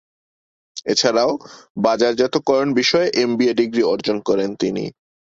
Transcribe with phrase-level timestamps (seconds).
[0.85, 1.31] এছাড়াও,
[1.77, 4.83] বাজারজাতকরণ বিষয়ে MBA degree অর্জন করেন তিনি।